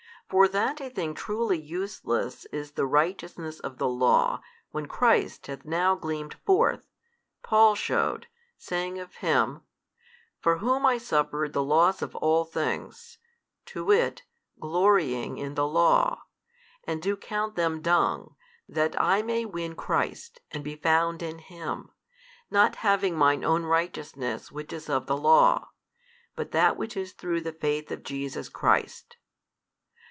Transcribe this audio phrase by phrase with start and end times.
[0.29, 5.65] For that a thing truly useless is the righteousness of the Law when Christ hath
[5.65, 6.87] now gleamed forth,
[7.43, 8.27] Paul shewed,
[8.57, 9.63] saying of Him,
[10.39, 13.17] for whom I suffered the loss of all things,
[13.65, 14.23] to wit,
[14.57, 16.21] glorying in the Law,
[16.85, 18.37] and do count them dung,
[18.69, 21.91] that I may win Christ and be found in Him,
[22.49, 25.71] not having mine own righteousness which is of the Law,
[26.37, 29.17] but that which is through the faith of Jesus Christ.